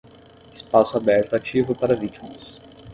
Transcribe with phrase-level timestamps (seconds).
[0.51, 2.59] Espaço aberto ativo para vítimas